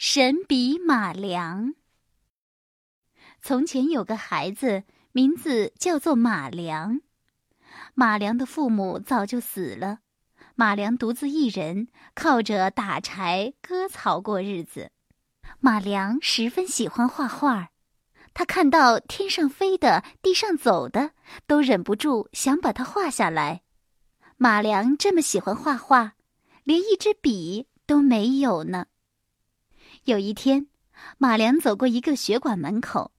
[0.00, 1.74] 神笔马良。
[3.42, 7.00] 从前有个孩子，名字叫做马良。
[7.94, 9.98] 马良的父母早就死了，
[10.54, 14.92] 马良独自一人，靠着打柴割草过日子。
[15.58, 17.70] 马良十分喜欢画画，
[18.32, 21.10] 他看到天上飞的、地上走的，
[21.48, 23.62] 都忍不住想把它画下来。
[24.36, 26.12] 马良这么喜欢画画，
[26.62, 28.86] 连一支笔都没有呢。
[30.08, 30.68] 有一天，
[31.18, 33.12] 马良走过一个学馆门口，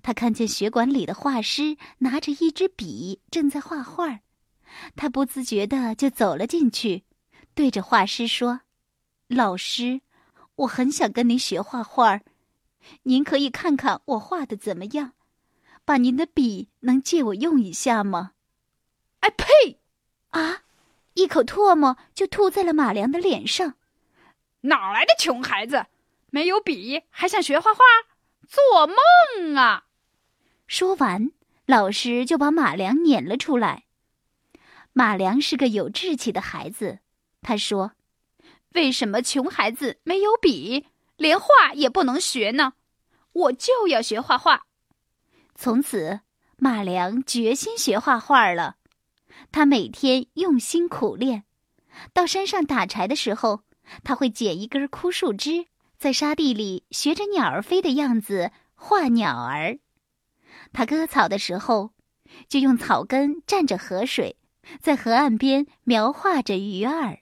[0.00, 4.20] 他看见学馆里的画师拿着一支笔正在画画，
[4.94, 7.02] 他不自觉的就走了进去，
[7.52, 8.60] 对着画师说
[9.26, 10.02] ：“老师，
[10.54, 12.20] 我很想跟您学画画，
[13.02, 15.14] 您可以看看我画的怎么样？
[15.84, 18.34] 把您的笔能借我用一下吗？”
[19.18, 19.80] 哎呸！
[20.30, 20.62] 啊！
[21.14, 23.74] 一口唾沫就吐在了马良的脸上。
[24.60, 25.86] 哪来的穷孩子？
[26.36, 27.80] 没有笔还想学画画？
[28.46, 29.86] 做梦啊！
[30.66, 31.30] 说完，
[31.64, 33.84] 老师就把马良撵了出来。
[34.92, 36.98] 马良是个有志气的孩子，
[37.40, 37.92] 他说
[38.76, 40.84] ：“为什么穷孩子没有笔，
[41.16, 42.74] 连画也不能学呢？
[43.32, 44.66] 我就要学画画。”
[45.56, 46.20] 从此，
[46.58, 48.76] 马良决心学画画了。
[49.50, 51.44] 他每天用心苦练，
[52.12, 53.62] 到山上打柴的时候，
[54.04, 59.78] 他会捡一根枯树枝，在沙地里学着鸟儿飞的样子画鸟儿；
[60.72, 61.92] 他割草的时候，
[62.48, 64.36] 就用草根蘸着河水，
[64.80, 67.20] 在河岸边描画着鱼儿。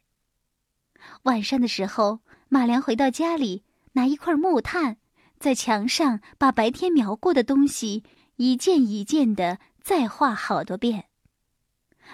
[1.23, 4.97] 晚上的时候，马良回到家里，拿一块木炭，
[5.39, 8.03] 在墙上把白天描过的东西
[8.37, 11.05] 一件一件的再画好多遍。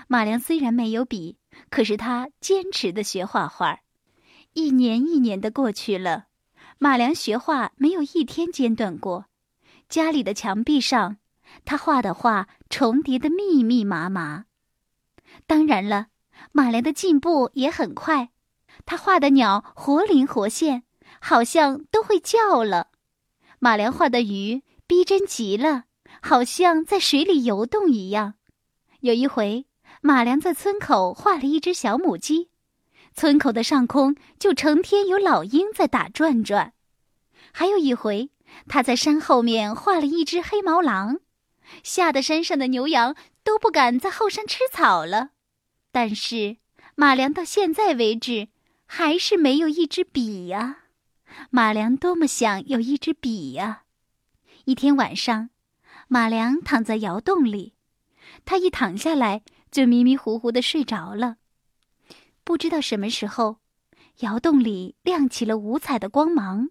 [0.09, 1.39] 马良虽然没有笔，
[1.71, 3.81] 可是他坚持的学画画，
[4.53, 6.27] 一年一年的过去了，
[6.83, 9.27] 马良学画没有一天间断过。
[9.91, 11.19] 家里的墙壁上，
[11.67, 14.47] 他画的画重叠的密密麻麻。
[15.47, 16.07] 当然了，
[16.53, 18.31] 马良的进步也很快，
[18.87, 20.85] 他画的鸟活灵活现，
[21.21, 22.89] 好像都会叫了。
[23.59, 25.85] 马良画的鱼逼真极了，
[26.23, 28.37] 好像在水里游动一样。
[29.01, 29.67] 有一回。
[30.03, 32.49] 马良在村口画了一只小母鸡，
[33.15, 36.73] 村口的上空就成天有老鹰在打转转。
[37.53, 38.31] 还有一回，
[38.69, 41.21] 他在山后面画了一只黑毛狼，
[41.83, 45.31] 吓得山上的牛羊都不敢在后山吃草了。
[45.93, 46.57] 但是
[46.95, 48.49] 马良到现在为止
[48.87, 50.85] 还是没有一支笔呀！
[51.51, 53.83] 马良多么想有一支笔呀！
[54.65, 55.51] 一天晚上，
[56.09, 57.75] 马良躺在窑洞里，
[58.45, 59.43] 他一躺下来。
[59.71, 61.37] 就迷迷糊糊的睡着了。
[62.51, 63.59] 不知道什么时候，
[64.23, 66.71] 窑洞里亮起了五彩的光芒，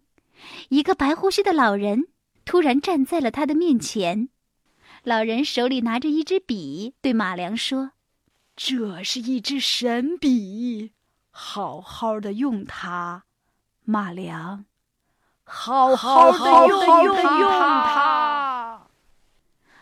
[0.67, 2.09] 一个白胡须的老人
[2.43, 4.27] 突然站在了他的面前。
[5.03, 7.91] 老人手里拿着一支笔，对马良说
[8.57, 10.91] ：“这是一支神笔，
[11.31, 13.23] 好好的用它，
[13.85, 14.65] 马良，
[15.45, 18.81] 好好的用它。”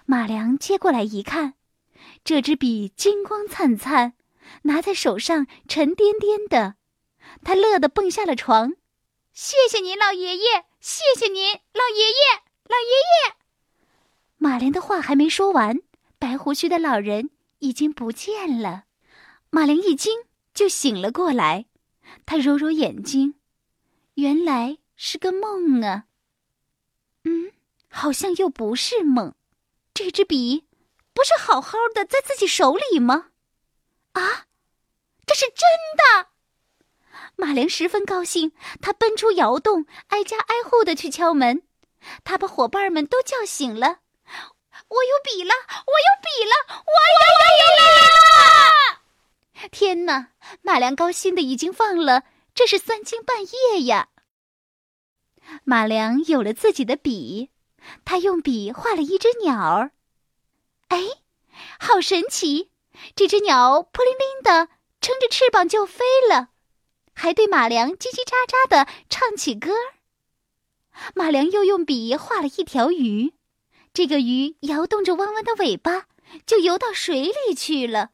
[0.05, 1.55] 马良接过来一看。
[2.23, 4.13] 这支笔金光灿灿，
[4.63, 6.75] 拿在手上沉甸甸的，
[7.43, 8.73] 他乐得蹦下了床。
[9.33, 10.65] 谢谢您，老爷爷！
[10.79, 12.43] 谢谢您，老爷爷！
[12.63, 12.93] 老爷
[13.27, 13.35] 爷！
[14.37, 15.79] 马良的话还没说完，
[16.19, 18.85] 白胡须的老人已经不见了。
[19.49, 21.65] 马良一惊，就醒了过来。
[22.25, 23.35] 他揉揉眼睛，
[24.15, 26.05] 原来是个梦啊。
[27.23, 27.51] 嗯，
[27.89, 29.35] 好像又不是梦。
[29.93, 30.65] 这支笔。
[31.13, 33.29] 不是好好的在自己手里吗？
[34.17, 34.45] 啊，
[35.25, 36.29] 这是真的！
[37.35, 38.51] 马良十分高兴，
[38.81, 41.61] 他奔出窑洞，挨家挨户的去敲门。
[42.23, 43.99] 他把伙伴们都叫醒了。
[44.89, 45.53] 我有笔了，
[45.85, 46.55] 我有笔了，
[46.85, 47.45] 我有笔
[49.61, 49.69] 了！
[49.69, 50.29] 天哪，
[50.61, 52.23] 马良高兴的已经忘了
[52.55, 54.09] 这是三更半夜呀。
[55.63, 57.51] 马良有了自己的笔，
[58.03, 59.91] 他用笔画了一只鸟儿。
[60.87, 60.97] 哎，
[61.79, 62.71] 好神奇！
[63.15, 64.69] 这只鸟扑灵灵的，
[65.01, 66.49] 撑着翅膀就飞了，
[67.13, 69.71] 还对马良叽叽喳喳的唱起歌
[71.13, 73.33] 马良又用笔画了一条鱼，
[73.93, 76.07] 这个鱼摇动着弯弯的尾巴，
[76.45, 78.09] 就游到水里去了，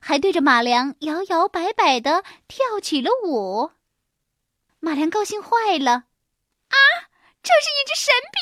[0.00, 3.72] 还对着马良摇摇摆摆的跳起了舞。
[4.80, 6.78] 马良高兴坏了，啊，
[7.42, 8.38] 这是一支神笔，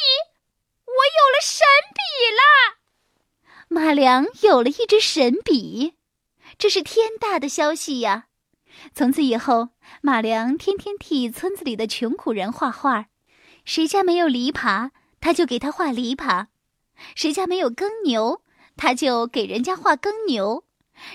[0.84, 1.64] 我有了神
[1.94, 2.75] 笔了！
[3.68, 5.94] 马良有了一支神笔，
[6.56, 8.28] 这是天大的消息呀！
[8.94, 9.70] 从此以后，
[10.00, 13.06] 马良天天替村子里的穷苦人画画，
[13.64, 14.90] 谁家没有篱笆，
[15.20, 16.46] 他就给他画篱笆；
[17.14, 18.42] 谁家没有耕牛，
[18.76, 20.62] 他就给人家画耕牛；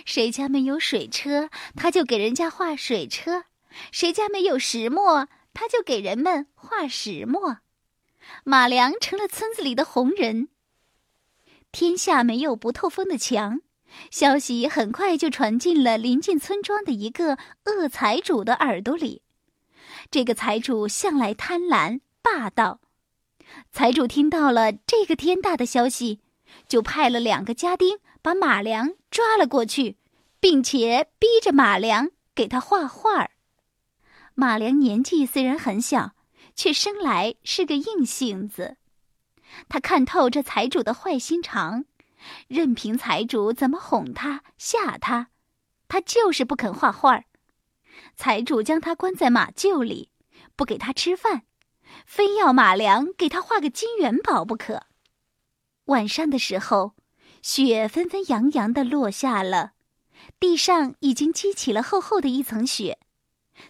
[0.06, 3.44] 谁家没有水车，他就给人家画水车；
[3.92, 7.60] 谁家没有石磨，他就给人们画石磨。
[8.44, 10.50] 马良成了村子里的红人。
[11.72, 13.62] 天下没有不透风的墙，
[14.10, 19.22] 消息很快就传进了临近村庄的一个恶财主的耳朵里。
[20.10, 22.82] 这个财主向来贪婪霸道，
[23.72, 26.20] 财主听到了这个天大的消息，
[26.68, 29.98] 就派了两个家丁把马良抓了过去，
[30.40, 33.32] 并且逼着马良给他画画儿。
[34.34, 36.12] 马良年纪虽然很小，
[36.56, 38.78] 却生来是个硬性子。
[39.70, 41.86] 他看透这财主的坏心肠，
[42.48, 45.30] 任凭财主怎么哄他、吓他，
[45.88, 47.24] 他就是不肯画画。
[48.16, 50.10] 财主将他关在马厩里，
[50.56, 51.44] 不给他吃饭，
[52.06, 54.88] 非要马良给他画个金元宝不可。
[55.86, 56.94] 晚上的时候，
[57.42, 59.74] 雪纷纷扬扬的落下了，
[60.40, 63.00] 地上已经积起了厚厚的一层雪。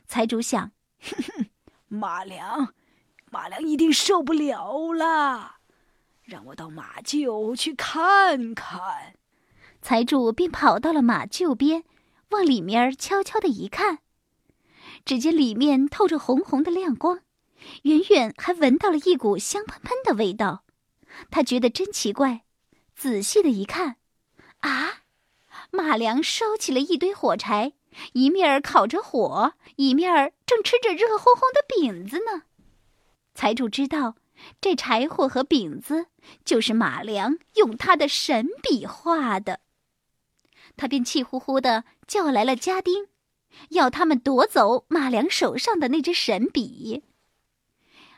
[0.06, 1.45] 财主想： 哼哼，
[1.88, 2.74] 马良，
[3.31, 5.61] 马良一定受不了了。
[6.31, 9.16] 让我到马厩去看看。
[9.81, 11.83] 财主便跑到了马厩边，
[12.30, 14.00] 往里面悄悄的一看，
[15.04, 17.19] 只见里面透着红红的亮光，
[17.81, 20.63] 远远还闻到了一股香喷喷的味道。
[21.30, 22.45] 他觉得真奇怪，
[22.95, 23.98] 仔细的一看，
[24.60, 25.01] 啊，
[25.69, 27.74] 马良烧起了一堆火柴，
[28.13, 32.44] 一面烤着火，一面正吃着热烘烘的饼子呢。
[33.34, 34.16] 财主知道。
[34.59, 36.07] 这柴火和饼子
[36.45, 39.59] 就是马良用他的神笔画的，
[40.77, 43.07] 他便气呼呼的叫来了家丁，
[43.69, 47.03] 要他们夺走马良手上的那支神笔。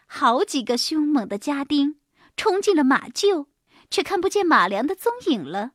[0.06, 2.00] 好几个凶猛的家丁
[2.38, 3.48] 冲进了马厩，
[3.90, 5.72] 却看不见马良的踪影了。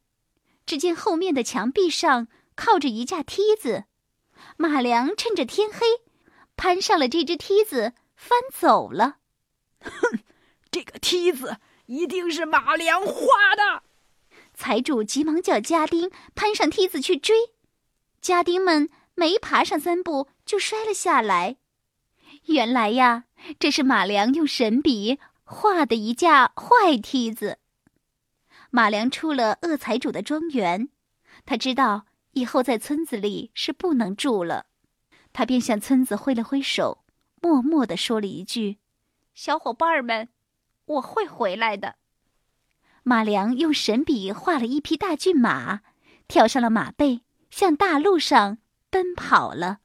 [0.66, 3.84] 只见后面的墙壁上靠着一架梯子，
[4.56, 5.86] 马良趁着天黑，
[6.56, 9.16] 攀上了这只梯子，翻走了。
[9.80, 10.18] 哼！
[10.70, 13.82] 这个梯子一定是马良画的。
[14.54, 17.36] 财主急忙叫家丁攀上梯子去追，
[18.20, 21.56] 家丁们没爬上三步就摔了下来。
[22.46, 23.24] 原来呀，
[23.58, 27.58] 这是马良用神笔画的一架坏梯子。
[28.70, 30.88] 马良出了恶财主的庄园，
[31.46, 34.66] 他知道以后在村子里是不能住了，
[35.32, 37.04] 他便向村子挥了挥手，
[37.40, 38.78] 默默地说了一句
[39.34, 40.28] ：“小伙伴们。”
[40.88, 41.96] 我会回来的。
[43.02, 45.80] 马良用神笔画了一匹大骏马，
[46.26, 48.58] 跳上了马背，向大路上
[48.90, 49.78] 奔跑了。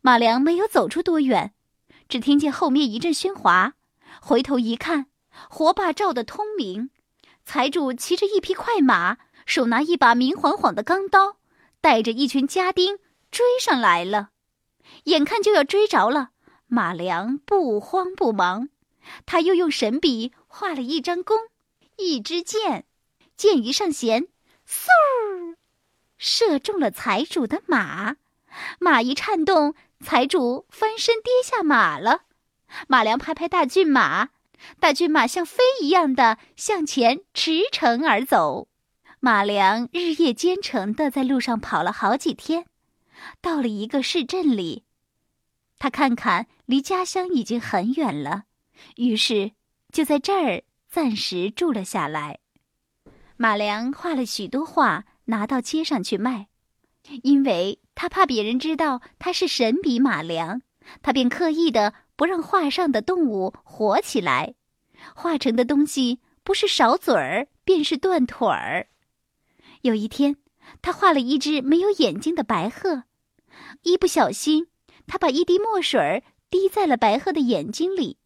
[0.00, 1.54] 马良没有走出多远，
[2.08, 3.74] 只听见后面一阵喧哗，
[4.20, 5.06] 回头一看，
[5.48, 6.90] 火把照得通明，
[7.44, 11.36] 财主骑着一匹快马，手拿一把明晃晃的钢刀，
[11.80, 12.98] 带着一群家丁
[13.30, 14.30] 追上来了。
[15.04, 16.30] 眼看就要追着了，
[16.66, 18.68] 马良不慌不忙。
[19.26, 21.36] 他又用神笔画了一张弓，
[21.96, 22.84] 一支箭，
[23.36, 24.28] 箭一上弦，
[24.66, 25.56] 嗖，
[26.18, 28.16] 射中了财主的马。
[28.78, 32.22] 马一颤动，财主翻身跌下马了。
[32.86, 34.30] 马良拍拍大骏马，
[34.78, 38.68] 大骏马像飞一样的向前驰骋而走。
[39.20, 42.66] 马良日夜兼程的在路上跑了好几天，
[43.40, 44.84] 到了一个市镇里，
[45.78, 48.44] 他看看离家乡已经很远了。
[48.96, 49.52] 于是，
[49.92, 52.38] 就在这儿暂时住了下来。
[53.36, 56.48] 马良画了许多画，拿到街上去卖，
[57.22, 60.62] 因为他怕别人知道他是神笔马良，
[61.02, 64.54] 他便刻意的不让画上的动物活起来，
[65.14, 68.88] 画成的东西不是少嘴儿，便是断腿儿。
[69.80, 70.36] 有一天，
[70.80, 73.04] 他画了一只没有眼睛的白鹤，
[73.82, 74.68] 一不小心，
[75.08, 78.18] 他把一滴墨水滴在了白鹤的眼睛里。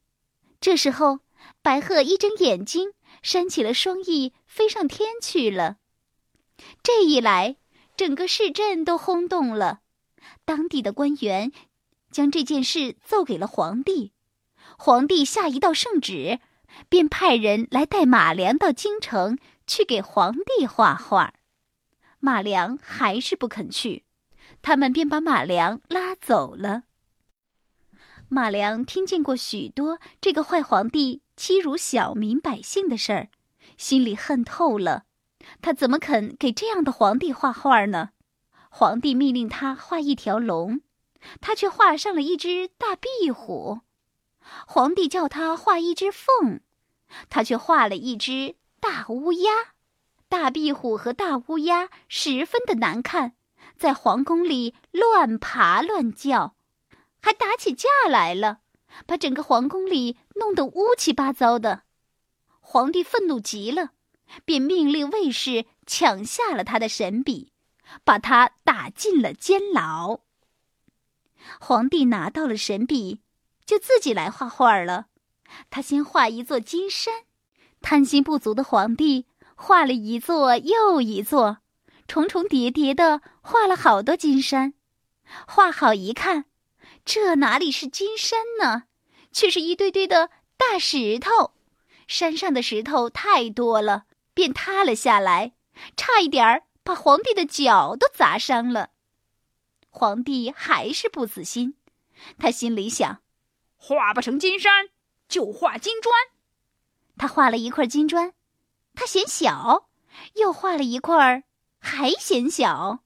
[0.60, 1.20] 这时候，
[1.62, 5.76] 白鹤一睁眼睛，扇起了双翼，飞上天去了。
[6.82, 7.56] 这一来，
[7.96, 9.80] 整个市镇都轰动了。
[10.44, 11.52] 当地的官员
[12.10, 14.12] 将这件事奏给了皇帝，
[14.78, 16.40] 皇帝下一道圣旨，
[16.88, 21.34] 便派人来带马良到京城去给皇帝画画。
[22.18, 24.04] 马良还是不肯去，
[24.62, 26.84] 他们便把马良拉走了。
[28.28, 33.28] 马良听见过许多这个坏皇帝欺辱小民百姓的事儿，
[33.76, 35.04] 心里恨透了。
[35.62, 38.10] 他怎么肯给这样的皇帝画画呢？
[38.68, 40.80] 皇帝命令他画一条龙，
[41.40, 43.80] 他却画上了一只大壁虎。
[44.66, 46.60] 皇帝叫他画一只凤，
[47.30, 49.52] 他却画了一只大乌鸦。
[50.28, 53.34] 大壁虎和大乌鸦十分的难看，
[53.78, 56.55] 在皇宫里乱爬乱叫，
[57.26, 58.60] 还打起架来了，
[59.04, 61.82] 把整个皇宫里弄得乌七八糟的。
[62.60, 63.90] 皇帝愤怒极了，
[64.44, 67.50] 便命令卫士抢下了他的神笔，
[68.04, 70.20] 把他打进了监牢。
[71.58, 73.22] 皇帝拿到了神笔，
[73.64, 75.06] 就自己来画画了。
[75.68, 77.24] 他先画一座金山，
[77.82, 81.58] 贪心不足的皇帝画了一座又一座，
[82.06, 84.74] 重重叠叠的画了好多金山。
[85.48, 86.44] 画好一看，
[87.06, 88.88] 这哪里是金山呢？
[89.30, 91.52] 却是一堆堆的大石头。
[92.08, 95.52] 山上的石头太多了，便塌了下来，
[95.96, 98.90] 差一点儿把皇帝的脚都砸伤了。
[99.88, 101.76] 皇帝还是不死心，
[102.38, 103.22] 他心里想：
[103.76, 104.88] 画不成金山，
[105.28, 106.12] 就画金砖。
[107.16, 108.34] 他画了一块金砖，
[108.94, 109.86] 他嫌小；
[110.34, 111.44] 又画了一块，
[111.78, 113.04] 还嫌小。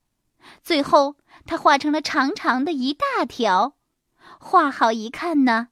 [0.64, 3.76] 最后，他画成了长长的一大条。
[4.42, 5.68] 画好一看呢，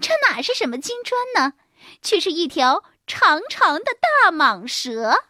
[0.00, 1.54] 这哪是什么金砖呢？
[2.00, 5.24] 却是一条长长的大蟒蛇。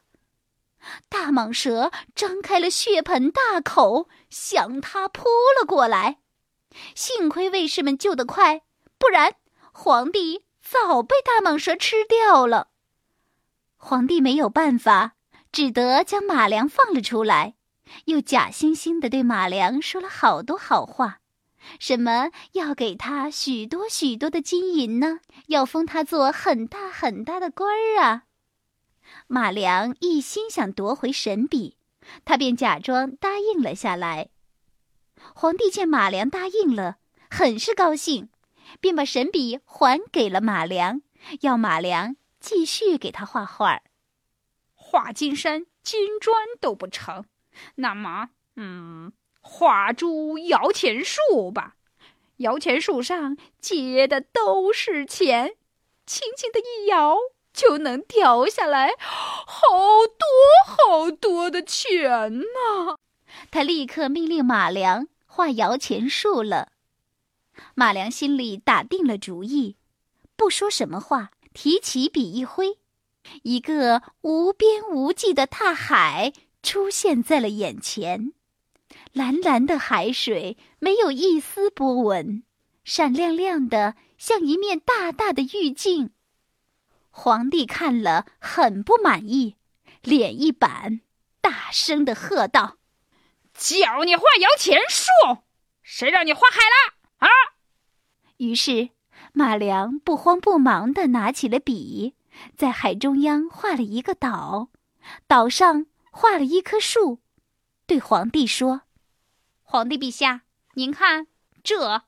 [1.09, 5.25] 大蟒蛇张开了血盆大口，向他扑
[5.61, 6.21] 了过来。
[6.95, 8.63] 幸亏卫士们救得快，
[8.97, 9.35] 不然
[9.73, 12.69] 皇帝早被大蟒蛇吃掉了。
[13.77, 15.17] 皇帝没有办法，
[15.51, 17.57] 只得将马良放了出来，
[18.07, 21.19] 又假惺惺的对马良说了好多好话，
[21.79, 28.25] 什么要给他许多许多的金银呢，要封他做很大很大的官儿啊。
[29.27, 31.77] 马良一心想夺回神笔，
[32.25, 34.29] 他便假装答应了下来。
[35.35, 36.99] 皇帝见马良答应了，
[37.29, 38.29] 很是高兴，
[38.81, 41.03] 便把神笔还给了马良，
[41.41, 43.81] 要马良继续给他画画。
[44.75, 47.25] 画金山金砖都不成，
[47.75, 51.77] 那么，嗯，画株摇钱树吧。
[52.39, 55.55] 摇钱树上结的都是钱，
[56.07, 57.17] 轻轻的一摇。
[57.51, 59.67] 就能掉下来好
[60.07, 60.27] 多
[60.65, 62.97] 好多的钱呢！
[63.51, 66.69] 他立刻命令马良画摇钱树了。
[67.75, 69.75] 马良心里打定了主意，
[70.37, 72.79] 不说什么话，提起笔一挥，
[73.43, 78.35] 一个无边无际的大海出现在了眼前。
[79.13, 82.45] 蓝蓝的海水没有一丝波纹，
[82.85, 86.11] 闪亮亮的，像一面大大的玉镜。
[87.11, 89.57] 皇帝看了很不满意，
[90.03, 91.01] 脸一板，
[91.41, 92.79] 大声的喝道
[93.53, 95.11] ：“叫你画摇钱树，
[95.83, 96.95] 谁让你画海了？
[97.19, 97.29] 啊！”
[98.39, 98.91] 于是
[99.33, 102.15] 马良不慌不忙的拿起了笔，
[102.57, 104.69] 在海中央画了一个岛，
[105.27, 107.19] 岛上画了一棵树，
[107.89, 108.83] 对皇帝说
[109.65, 110.43] ：“皇帝陛下，
[110.75, 111.27] 您看，
[111.65, 112.03] 这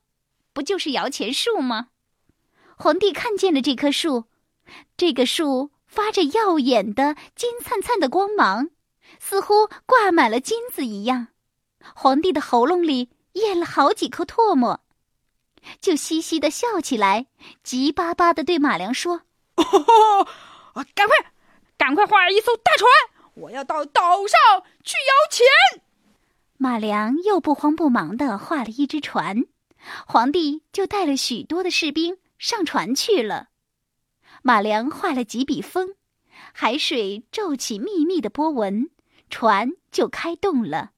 [0.52, 1.88] 不就是摇钱树吗？”
[2.76, 4.26] 皇帝看见了这棵树。
[4.98, 8.68] 这个树发着耀眼的金灿灿的光芒，
[9.18, 11.28] 似乎挂满了金子一样。
[11.94, 14.82] 皇帝的喉咙里咽了好几口唾沫，
[15.80, 17.28] 就嘻嘻的笑起来，
[17.62, 19.22] 急巴巴的对马良说
[19.56, 21.32] ：“哦，赶快，
[21.78, 22.90] 赶快画一艘大船，
[23.40, 25.82] 我要到岛上去摇钱。”
[26.56, 29.44] 马良又不慌不忙的画了一只船，
[30.06, 33.48] 皇帝就带了许多的士兵上船去了。
[34.42, 35.94] 马良画了几笔风，
[36.52, 38.90] 海水皱起密密的波纹，
[39.30, 40.90] 船就开动了。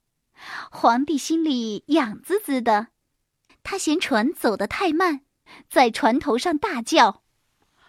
[0.71, 2.89] 皇帝心里痒滋滋的，
[3.63, 5.21] 他嫌船走得太慢，
[5.71, 7.23] 在船头上大叫：“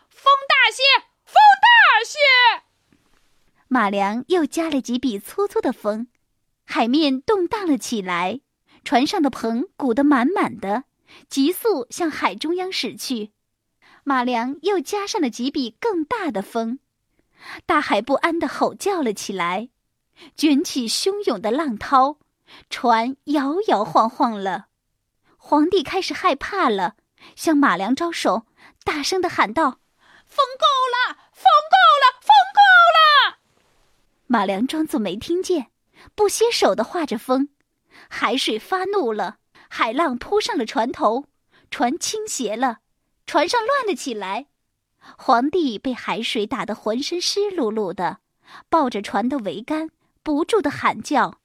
[0.10, 0.84] 风大些，
[1.26, 2.63] 风大些！”
[3.74, 6.06] 马良又加了几笔粗粗的风，
[6.64, 8.40] 海面动荡了起来，
[8.84, 10.84] 船上的篷鼓得满满的，
[11.28, 13.32] 急速向海中央驶去。
[14.04, 16.78] 马良又加上了几笔更大的风，
[17.66, 19.70] 大海不安的吼叫了起来，
[20.38, 22.18] 卷起汹涌的浪涛，
[22.70, 24.68] 船摇摇晃晃了。
[25.36, 26.96] 皇帝开始害怕了，
[27.36, 28.46] 向马良招手，
[28.84, 29.80] 大声的喊道
[30.30, 33.13] ：“风够了，风够了，风够了！”
[34.34, 35.68] 马良装作没听见，
[36.16, 37.50] 不歇手的画着风。
[38.10, 39.38] 海水发怒了，
[39.70, 41.26] 海浪扑上了船头，
[41.70, 42.80] 船倾斜了。
[43.28, 44.48] 船上乱了起来，
[45.20, 48.22] 皇帝被海水打得浑身湿漉漉的，
[48.70, 49.92] 抱着船的桅杆，
[50.24, 51.40] 不住的喊叫：“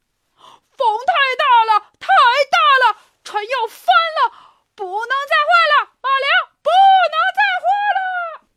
[0.73, 2.09] 风太大了，太
[2.51, 3.85] 大了，船要翻
[4.17, 5.93] 了，不能再画了！
[6.01, 6.73] 马良，不不
[7.13, 7.69] 能再画
[7.99, 8.49] 了。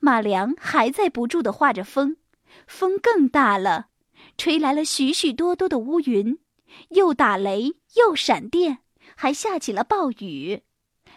[0.00, 2.16] 马良还在不住的画着风，
[2.66, 3.88] 风更大了，
[4.36, 6.38] 吹来了许许多多的乌云，
[6.90, 8.78] 又打雷又闪电，
[9.14, 10.62] 还下起了暴雨，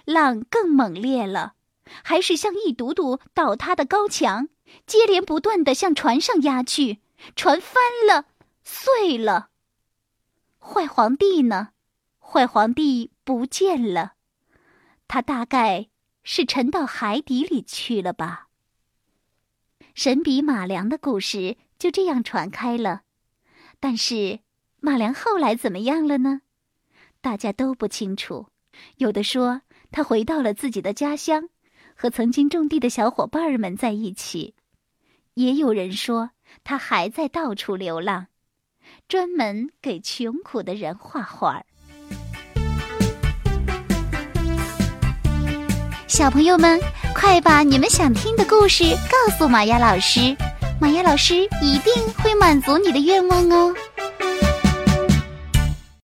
[0.06, 1.56] 浪更猛烈了，
[2.04, 4.50] 还是像一堵堵倒塌的高墙，
[4.86, 7.00] 接连不断的向船上压去，
[7.36, 8.26] 船翻了，
[8.64, 9.50] 碎了。
[10.60, 11.70] 坏皇帝呢？
[12.20, 14.14] 坏皇帝不见了，
[15.08, 15.90] 他大概
[16.22, 18.49] 是沉到海底里去了吧。
[20.00, 23.02] 神笔马良的故事就这样传开了，
[23.82, 24.40] 但是
[24.80, 26.40] 马良后来怎么样了呢？
[27.20, 28.48] 大家都不清楚。
[28.96, 31.50] 有的说他回到了自己的家乡，
[31.96, 34.54] 和曾经种地的小伙伴们在一起；
[35.34, 36.32] 也有人说
[36.64, 38.28] 他还在到处流浪，
[39.10, 41.66] 专门给穷苦的人画画儿。
[46.20, 46.78] 小朋友们，
[47.16, 50.36] 快把你们想听的故事告诉玛雅老师，
[50.78, 53.74] 玛雅老师一定会满足你的愿望哦。